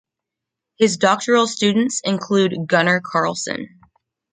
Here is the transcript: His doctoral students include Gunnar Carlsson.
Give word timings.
His 0.79 0.97
doctoral 0.97 1.45
students 1.45 2.01
include 2.03 2.65
Gunnar 2.65 3.01
Carlsson. 3.01 3.67